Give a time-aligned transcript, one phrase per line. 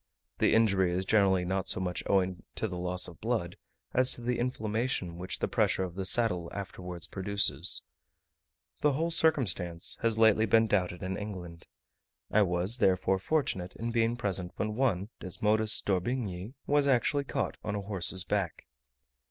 [0.39, 3.55] The injury is generally not so much owing to the loss of blood,
[3.93, 7.83] as to the inflammation which the pressure of the saddle afterwards produces.
[8.81, 11.67] The whole circumstance has lately been doubted in England;
[12.31, 17.57] I was therefore fortunate in being present when one (Desmodus d'orbignyi, Wat.) was actually caught
[17.63, 18.65] on a horse's back.